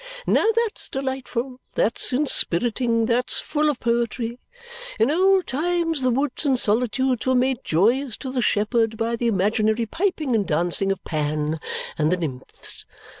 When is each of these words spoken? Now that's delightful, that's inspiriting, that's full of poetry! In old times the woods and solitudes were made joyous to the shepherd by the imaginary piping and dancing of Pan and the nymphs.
Now 0.25 0.47
that's 0.55 0.89
delightful, 0.89 1.59
that's 1.73 2.11
inspiriting, 2.11 3.05
that's 3.05 3.39
full 3.39 3.69
of 3.69 3.79
poetry! 3.79 4.39
In 4.99 5.11
old 5.11 5.45
times 5.45 6.01
the 6.01 6.09
woods 6.09 6.43
and 6.43 6.57
solitudes 6.59 7.27
were 7.27 7.35
made 7.35 7.59
joyous 7.63 8.17
to 8.17 8.31
the 8.31 8.41
shepherd 8.41 8.97
by 8.97 9.15
the 9.15 9.27
imaginary 9.27 9.85
piping 9.85 10.33
and 10.35 10.47
dancing 10.47 10.91
of 10.91 11.03
Pan 11.03 11.59
and 11.99 12.11
the 12.11 12.17
nymphs. 12.17 12.83